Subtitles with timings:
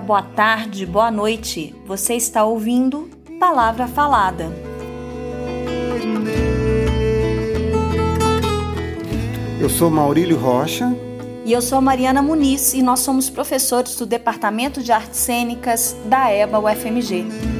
[0.00, 1.74] boa tarde, boa noite.
[1.86, 3.08] Você está ouvindo
[3.38, 4.50] Palavra Falada.
[9.60, 10.96] Eu sou Maurílio Rocha.
[11.44, 16.30] E eu sou Mariana Muniz e nós somos professores do Departamento de Artes Cênicas da
[16.30, 17.59] EBA UFMG.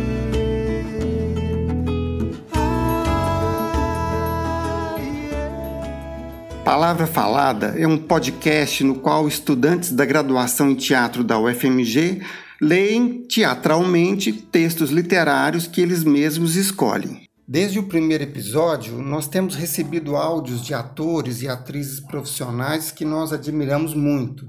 [6.73, 12.23] Palavra Falada é um podcast no qual estudantes da graduação em teatro da UFMG
[12.61, 17.29] leem teatralmente textos literários que eles mesmos escolhem.
[17.47, 23.33] Desde o primeiro episódio, nós temos recebido áudios de atores e atrizes profissionais que nós
[23.33, 24.47] admiramos muito.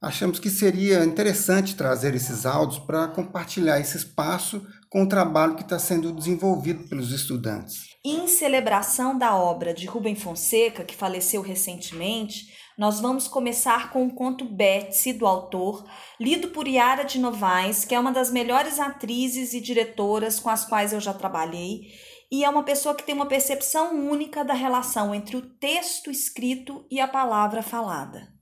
[0.00, 5.62] Achamos que seria interessante trazer esses áudios para compartilhar esse espaço com o trabalho que
[5.62, 7.89] está sendo desenvolvido pelos estudantes.
[8.02, 12.46] Em celebração da obra de Rubem Fonseca, que faleceu recentemente,
[12.78, 15.86] nós vamos começar com o conto Betsy, do autor,
[16.18, 20.64] lido por Yara de Novaes, que é uma das melhores atrizes e diretoras com as
[20.64, 21.92] quais eu já trabalhei,
[22.32, 26.86] e é uma pessoa que tem uma percepção única da relação entre o texto escrito
[26.90, 28.32] e a palavra falada.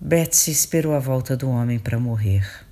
[0.00, 2.71] Betsy esperou a volta do homem para morrer.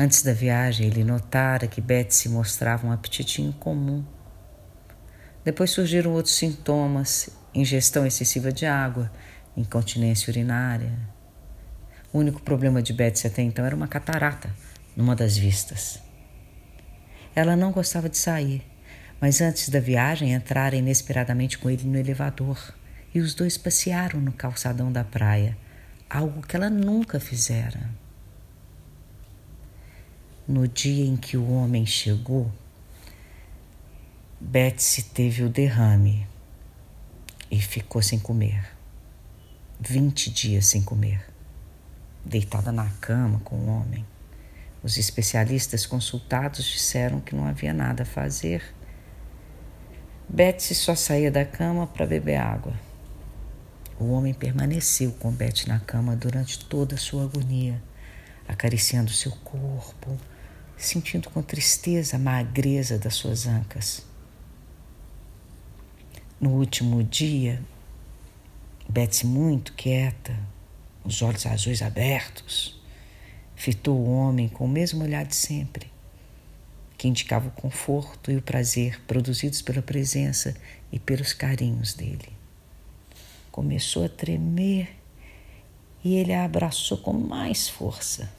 [0.00, 4.04] Antes da viagem, ele notara que Betsy mostrava um apetite incomum.
[5.44, 9.10] Depois surgiram outros sintomas: ingestão excessiva de água,
[9.56, 10.92] incontinência urinária.
[12.12, 14.48] O único problema de Betsy até então era uma catarata
[14.96, 16.00] numa das vistas.
[17.34, 18.62] Ela não gostava de sair,
[19.20, 22.72] mas antes da viagem entrara inesperadamente com ele no elevador
[23.12, 25.58] e os dois passearam no calçadão da praia,
[26.08, 28.07] algo que ela nunca fizera.
[30.48, 32.50] No dia em que o homem chegou,
[34.40, 36.26] Betsy teve o derrame
[37.50, 38.66] e ficou sem comer.
[39.78, 41.22] Vinte dias sem comer,
[42.24, 44.06] deitada na cama com o homem.
[44.82, 48.74] Os especialistas consultados disseram que não havia nada a fazer.
[50.26, 52.72] Betsy só saía da cama para beber água.
[54.00, 57.82] O homem permaneceu com Betsy na cama durante toda a sua agonia,
[58.48, 60.16] acariciando seu corpo,
[60.78, 64.06] sentindo com tristeza a magreza das suas ancas.
[66.40, 67.60] No último dia,
[68.88, 70.38] Betsy, muito quieta,
[71.04, 72.80] os olhos azuis abertos,
[73.56, 75.90] fitou o homem com o mesmo olhar de sempre,
[76.96, 80.56] que indicava o conforto e o prazer produzidos pela presença
[80.92, 82.28] e pelos carinhos dele.
[83.50, 84.96] Começou a tremer
[86.04, 88.30] e ele a abraçou com mais força.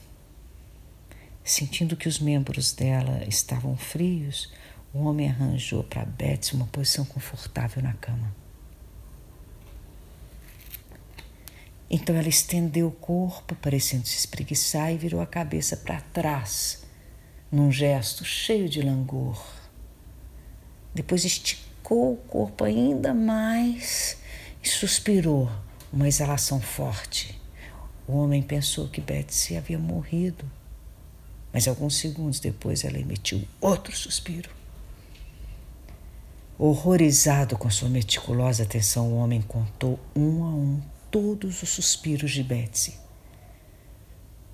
[1.50, 4.54] Sentindo que os membros dela estavam frios,
[4.94, 8.36] o homem arranjou para Betsy uma posição confortável na cama.
[11.90, 16.84] Então ela estendeu o corpo, parecendo se espreguiçar, e virou a cabeça para trás,
[17.52, 19.44] num gesto cheio de langor.
[20.94, 24.20] Depois esticou o corpo ainda mais
[24.64, 25.50] e suspirou,
[25.92, 27.42] uma exalação forte.
[28.08, 30.59] O homem pensou que Betsy havia morrido
[31.52, 34.50] mas alguns segundos depois ela emitiu outro suspiro.
[36.58, 42.44] Horrorizado com sua meticulosa atenção, o homem contou um a um todos os suspiros de
[42.44, 42.94] Betsy.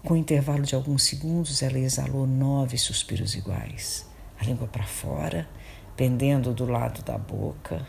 [0.04, 4.06] Com um intervalo de alguns segundos, ela exalou nove suspiros iguais,
[4.40, 5.50] a língua para fora,
[5.98, 7.86] pendendo do lado da boca.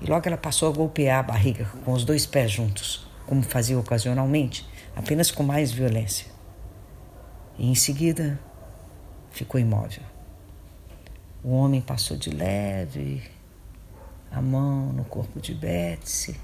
[0.00, 3.78] E logo ela passou a golpear a barriga com os dois pés juntos, como fazia
[3.78, 6.31] ocasionalmente, apenas com mais violência
[7.62, 8.40] e em seguida
[9.30, 10.02] ficou imóvel.
[11.44, 13.22] O homem passou de leve
[14.32, 16.38] a mão no corpo de Betsy.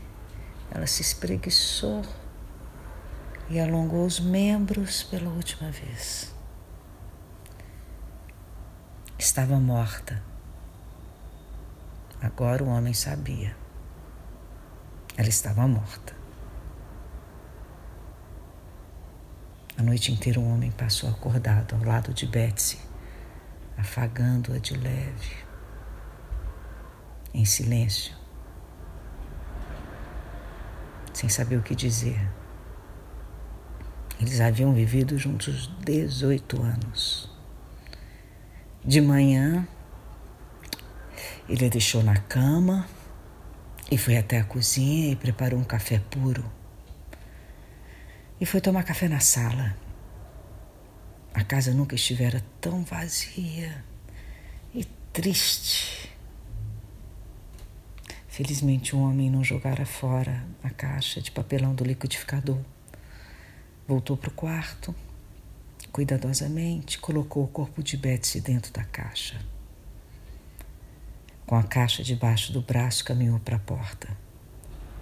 [0.70, 2.04] Ela se espreguiçou
[3.50, 6.32] e alongou os membros pela última vez.
[9.18, 10.22] Estava morta.
[12.20, 13.56] Agora o homem sabia.
[15.16, 16.17] Ela estava morta.
[19.78, 22.80] A noite inteira o homem passou acordado ao lado de Betsy,
[23.76, 25.36] afagando-a de leve,
[27.32, 28.12] em silêncio,
[31.14, 32.28] sem saber o que dizer.
[34.20, 37.30] Eles haviam vivido juntos 18 anos.
[38.84, 39.64] De manhã,
[41.48, 42.84] ele a deixou na cama
[43.88, 46.57] e foi até a cozinha e preparou um café puro
[48.40, 49.76] e foi tomar café na sala.
[51.34, 53.84] A casa nunca estivera tão vazia
[54.74, 56.10] e triste.
[58.28, 62.58] Felizmente o homem não jogara fora a caixa de papelão do liquidificador.
[63.86, 64.94] Voltou para o quarto,
[65.90, 69.40] cuidadosamente colocou o corpo de Betsy dentro da caixa.
[71.46, 74.08] Com a caixa debaixo do braço, caminhou para a porta.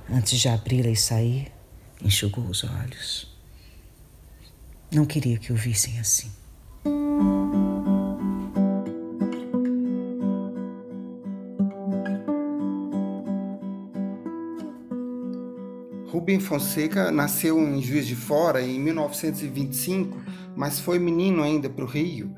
[0.09, 1.53] Antes de abri-la e sair,
[2.03, 3.29] enxugou os olhos.
[4.93, 6.31] Não queria que o vissem assim.
[16.09, 20.17] Rubem Fonseca nasceu em Juiz de Fora em 1925,
[20.57, 22.35] mas foi menino ainda para o Rio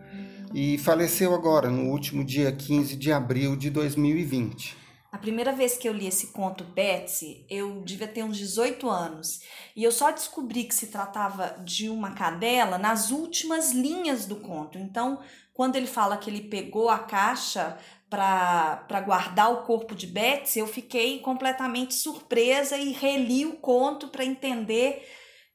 [0.55, 4.77] e faleceu agora, no último dia 15 de abril de 2020.
[5.11, 9.41] A primeira vez que eu li esse conto Betsy, eu devia ter uns 18 anos.
[9.75, 14.79] E eu só descobri que se tratava de uma cadela nas últimas linhas do conto.
[14.79, 15.19] Então,
[15.55, 17.79] quando ele fala que ele pegou a caixa
[18.11, 24.25] para guardar o corpo de Betsy, eu fiquei completamente surpresa e reli o conto para
[24.25, 25.07] entender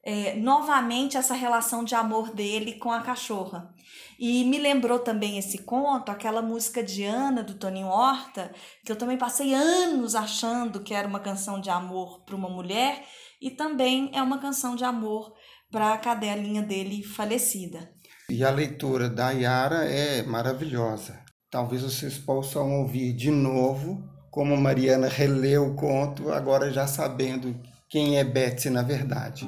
[0.03, 3.73] é, novamente essa relação de amor dele com a cachorra.
[4.19, 8.53] E me lembrou também esse conto, aquela música de Ana, do Toninho Horta,
[8.85, 13.03] que eu também passei anos achando que era uma canção de amor para uma mulher,
[13.41, 15.33] e também é uma canção de amor
[15.71, 17.89] para a cadelinha dele falecida.
[18.29, 21.19] E a leitura da Yara é maravilhosa.
[21.49, 27.55] Talvez vocês possam ouvir de novo, como Mariana releu o conto, agora já sabendo
[27.89, 29.47] quem é Betsy na verdade.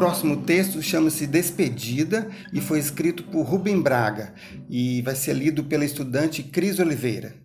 [0.00, 4.34] Próximo texto chama-se Despedida e foi escrito por Rubem Braga
[4.68, 7.36] e vai ser lido pela estudante Cris Oliveira.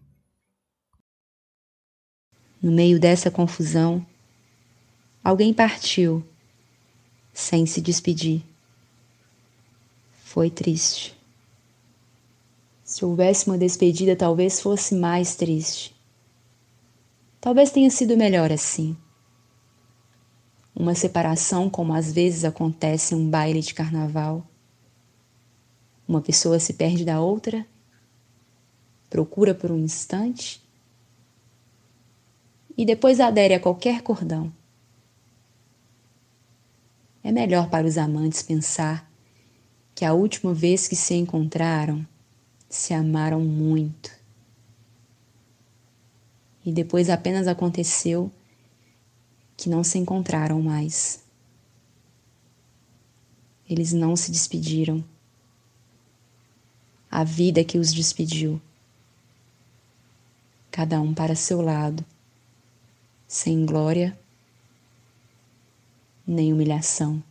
[2.61, 4.05] No meio dessa confusão,
[5.23, 6.25] alguém partiu
[7.33, 8.41] sem se despedir.
[10.23, 11.15] Foi triste.
[12.83, 15.95] Se houvesse uma despedida, talvez fosse mais triste.
[17.39, 18.97] Talvez tenha sido melhor assim
[20.75, 24.45] uma separação, como às vezes acontece em um baile de carnaval.
[26.07, 27.65] Uma pessoa se perde da outra,
[29.09, 30.61] procura por um instante
[32.77, 34.51] e depois adere a qualquer cordão.
[37.23, 39.09] É melhor para os amantes pensar
[39.95, 42.05] que a última vez que se encontraram,
[42.69, 44.11] se amaram muito.
[46.65, 48.29] E depois apenas aconteceu
[49.57, 51.23] que não se encontraram mais.
[53.69, 55.03] Eles não se despediram.
[57.09, 58.61] A vida que os despediu.
[60.69, 62.05] Cada um para seu lado,
[63.27, 64.17] sem glória
[66.27, 67.21] nem humilhação.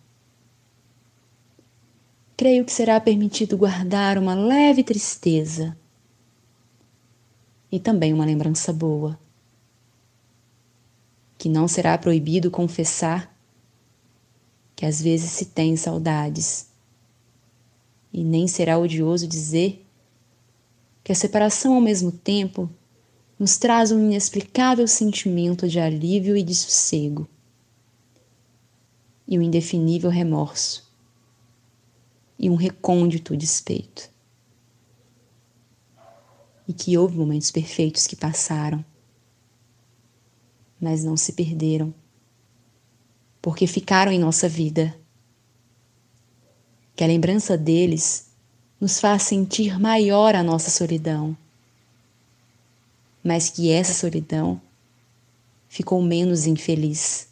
[2.37, 5.77] Creio que será permitido guardar uma leve tristeza
[7.71, 9.19] e também uma lembrança boa
[11.45, 13.31] que não será proibido confessar
[14.75, 16.69] que às vezes se tem saudades,
[18.11, 19.85] e nem será odioso dizer
[21.05, 22.71] que a separação ao mesmo tempo
[23.39, 27.29] nos traz um inexplicável sentimento de alívio e de sossego,
[29.29, 30.91] e um indefinível remorso,
[32.39, 34.09] e um recôndito despeito.
[36.67, 38.83] E que houve momentos perfeitos que passaram
[40.85, 41.95] mas não se perderam,
[43.41, 44.95] porque ficaram em nossa vida.
[46.95, 48.31] Que a lembrança deles
[48.79, 51.35] nos faz sentir maior a nossa solidão,
[53.25, 54.61] mas que essa solidão
[55.71, 57.29] ficou menos infeliz.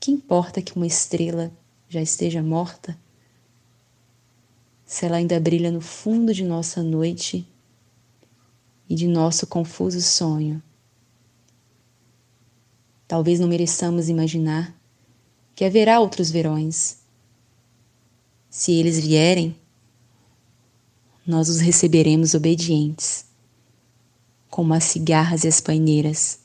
[0.00, 1.52] Que importa que uma estrela
[1.88, 2.98] já esteja morta,
[4.84, 7.46] se ela ainda brilha no fundo de nossa noite
[8.88, 10.60] e de nosso confuso sonho?
[13.14, 14.76] Talvez não mereçamos imaginar
[15.54, 16.98] que haverá outros verões.
[18.50, 19.56] Se eles vierem,
[21.24, 23.24] nós os receberemos obedientes,
[24.50, 26.40] como as cigarras e as paineiras,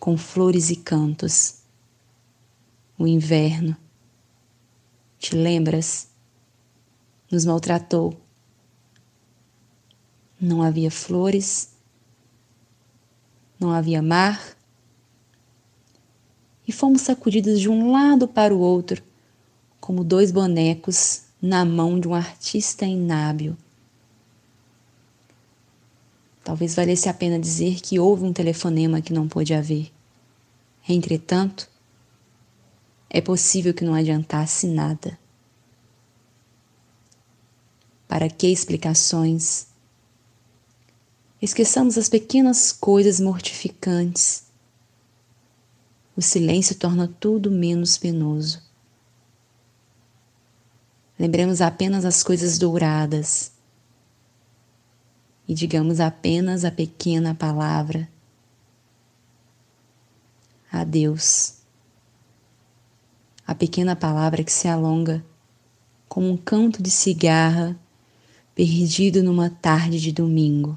[0.00, 1.56] com flores e cantos.
[2.98, 3.76] O inverno,
[5.18, 6.08] te lembras?
[7.30, 8.18] Nos maltratou.
[10.40, 11.74] Não havia flores,
[13.60, 14.47] não havia mar,
[16.78, 19.02] fomos sacudidos de um lado para o outro,
[19.80, 23.56] como dois bonecos na mão de um artista inábil.
[26.44, 29.90] Talvez valesse a pena dizer que houve um telefonema que não pôde haver.
[30.88, 31.68] Entretanto,
[33.10, 35.18] é possível que não adiantasse nada.
[38.06, 39.66] Para que explicações?
[41.42, 44.47] Esqueçamos as pequenas coisas mortificantes.
[46.18, 48.60] O silêncio torna tudo menos penoso.
[51.16, 53.52] Lembremos apenas as coisas douradas
[55.46, 58.10] e digamos apenas a pequena palavra:
[60.72, 61.58] Adeus.
[63.46, 65.24] A pequena palavra que se alonga
[66.08, 67.78] como um canto de cigarra
[68.56, 70.76] perdido numa tarde de domingo.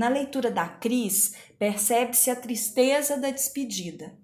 [0.00, 4.14] Na leitura da Cris, percebe-se a tristeza da despedida.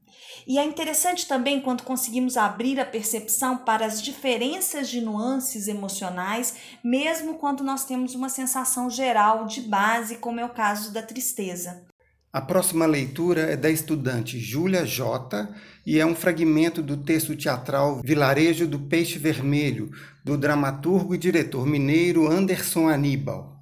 [0.47, 6.57] E é interessante também quando conseguimos abrir a percepção para as diferenças de nuances emocionais,
[6.83, 11.85] mesmo quando nós temos uma sensação geral de base, como é o caso da tristeza.
[12.33, 15.47] A próxima leitura é da estudante Júlia J
[15.85, 19.91] e é um fragmento do texto teatral Vilarejo do Peixe Vermelho,
[20.25, 23.56] do dramaturgo e diretor mineiro Anderson Aníbal.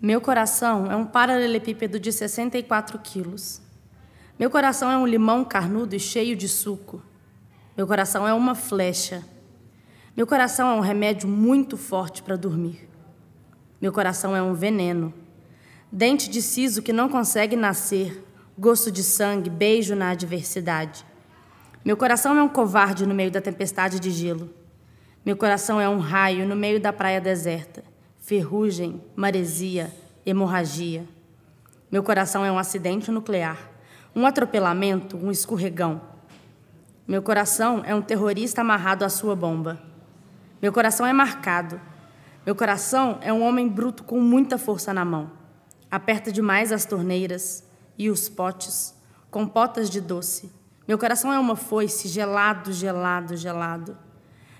[0.00, 3.60] Meu coração é um paralelepípedo de 64 quilos.
[4.38, 7.02] Meu coração é um limão carnudo e cheio de suco.
[7.76, 9.24] Meu coração é uma flecha.
[10.16, 12.88] Meu coração é um remédio muito forte para dormir.
[13.80, 15.12] Meu coração é um veneno
[15.90, 18.22] dente de siso que não consegue nascer,
[18.58, 21.06] gosto de sangue, beijo na adversidade.
[21.84, 24.50] Meu coração é um covarde no meio da tempestade de gelo.
[25.24, 27.84] Meu coração é um raio no meio da praia deserta,
[28.26, 29.94] ferrugem, maresia,
[30.26, 31.06] hemorragia.
[31.92, 33.70] Meu coração é um acidente nuclear,
[34.16, 36.00] um atropelamento, um escorregão.
[37.06, 39.80] Meu coração é um terrorista amarrado à sua bomba.
[40.60, 41.80] Meu coração é marcado.
[42.44, 45.30] Meu coração é um homem bruto com muita força na mão.
[45.88, 47.62] Aperta demais as torneiras
[47.96, 48.92] e os potes,
[49.30, 50.50] com potas de doce.
[50.88, 53.96] Meu coração é uma foice, gelado, gelado, gelado.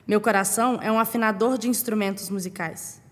[0.06, 3.04] Meu coração é um afinador de instrumentos musicais.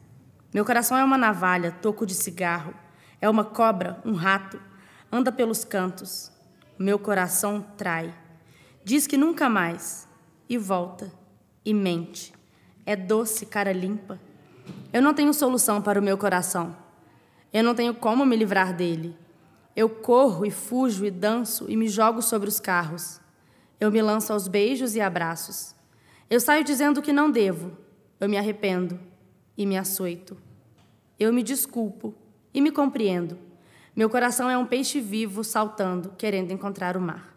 [0.54, 2.72] Meu coração é uma navalha, toco de cigarro.
[3.20, 4.62] É uma cobra, um rato.
[5.10, 6.30] Anda pelos cantos.
[6.78, 8.14] Meu coração trai.
[8.84, 10.06] Diz que nunca mais.
[10.48, 11.10] E volta.
[11.64, 12.32] E mente.
[12.86, 14.20] É doce, cara limpa.
[14.92, 16.76] Eu não tenho solução para o meu coração.
[17.52, 19.18] Eu não tenho como me livrar dele.
[19.74, 23.20] Eu corro e fujo e danço e me jogo sobre os carros.
[23.80, 25.74] Eu me lanço aos beijos e abraços.
[26.30, 27.76] Eu saio dizendo que não devo.
[28.20, 29.00] Eu me arrependo
[29.56, 30.36] e me açoito.
[31.18, 32.14] Eu me desculpo
[32.52, 33.38] e me compreendo.
[33.94, 37.36] Meu coração é um peixe vivo saltando, querendo encontrar o mar.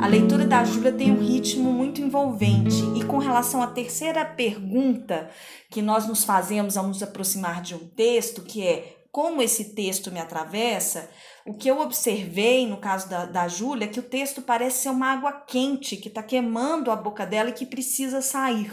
[0.00, 5.28] A leitura da Júlia tem um ritmo muito envolvente e com relação à terceira pergunta
[5.68, 10.12] que nós nos fazemos ao nos aproximar de um texto, que é como esse texto
[10.12, 11.10] me atravessa,
[11.44, 14.90] o que eu observei no caso da, da Júlia é que o texto parece ser
[14.90, 18.70] uma água quente que está queimando a boca dela e que precisa sair.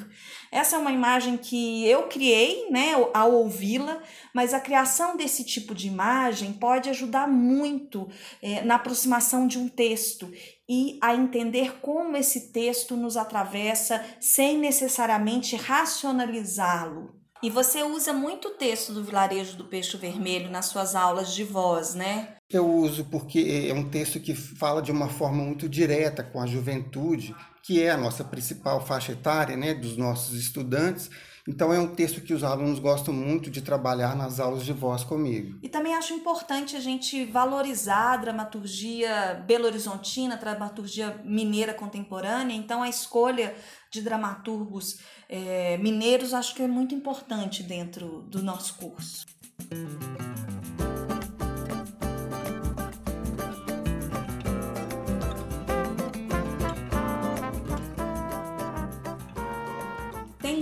[0.52, 4.00] Essa é uma imagem que eu criei né, ao ouvi-la,
[4.32, 8.08] mas a criação desse tipo de imagem pode ajudar muito
[8.42, 10.32] é, na aproximação de um texto
[10.70, 17.17] e a entender como esse texto nos atravessa sem necessariamente racionalizá-lo.
[17.42, 21.44] E você usa muito o texto do Vilarejo do Peixe Vermelho nas suas aulas de
[21.44, 22.36] voz, né?
[22.50, 26.48] Eu uso porque é um texto que fala de uma forma muito direta com a
[26.48, 31.10] juventude, que é a nossa principal faixa etária, né, dos nossos estudantes.
[31.48, 35.04] Então é um texto que os alunos gostam muito de trabalhar nas aulas de voz
[35.04, 35.58] comigo.
[35.64, 42.56] E também acho importante a gente valorizar a dramaturgia belo-horizontina, a dramaturgia mineira contemporânea.
[42.56, 43.56] Então a escolha
[43.90, 45.00] de dramaturgos
[45.30, 49.26] é, mineiros acho que é muito importante dentro do nosso curso.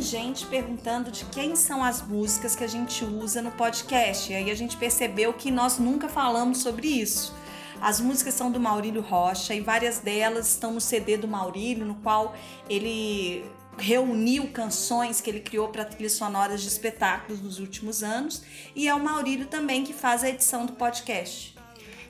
[0.01, 4.31] Gente perguntando de quem são as músicas que a gente usa no podcast.
[4.31, 7.33] E aí a gente percebeu que nós nunca falamos sobre isso.
[7.81, 11.95] As músicas são do Maurílio Rocha e várias delas estão no CD do Maurílio, no
[11.95, 12.35] qual
[12.69, 13.45] ele
[13.77, 18.43] reuniu canções que ele criou para trilhas sonoras de espetáculos nos últimos anos.
[18.75, 21.55] E é o Maurílio também que faz a edição do podcast.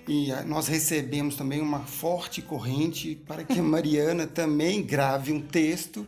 [0.07, 5.41] E ah, nós recebemos também uma forte corrente para que a Mariana também grave um
[5.41, 6.05] texto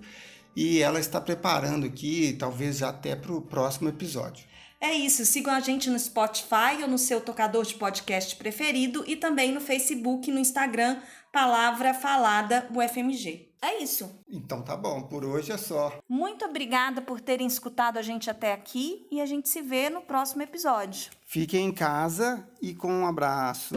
[0.58, 4.44] e ela está preparando aqui, talvez até para o próximo episódio.
[4.82, 9.16] É isso, sigam a gente no Spotify ou no seu tocador de podcast preferido e
[9.16, 11.00] também no Facebook e no Instagram,
[11.32, 13.50] Palavra Falada UFMG.
[13.62, 14.12] É isso.
[14.28, 15.96] Então tá bom, por hoje é só.
[16.10, 20.02] Muito obrigada por terem escutado a gente até aqui e a gente se vê no
[20.02, 21.12] próximo episódio.
[21.28, 23.76] Fiquem em casa e com um abraço.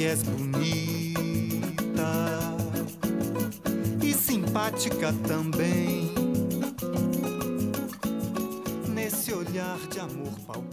[0.00, 1.20] Que és bonita
[4.02, 6.14] e simpática também.
[8.88, 10.69] Nesse olhar de amor palpável